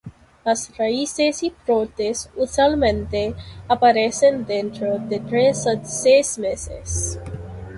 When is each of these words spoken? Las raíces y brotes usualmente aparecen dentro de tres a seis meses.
Las 0.43 0.75
raíces 0.77 1.43
y 1.43 1.53
brotes 1.67 2.31
usualmente 2.35 3.35
aparecen 3.67 4.47
dentro 4.47 4.97
de 4.97 5.19
tres 5.19 5.67
a 5.67 5.85
seis 5.85 6.39
meses. 6.39 7.19